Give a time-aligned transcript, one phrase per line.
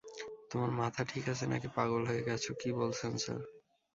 [0.51, 3.41] তোমার মাথা ঠিক আছে, নাকি পাগল হয়ে গেছো, কী বলছেন স্যার?